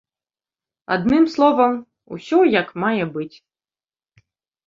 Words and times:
Адным 0.95 1.25
словам, 1.33 1.75
усё 2.17 2.39
як 2.59 2.71
мае 2.85 3.05
быць. 3.17 3.35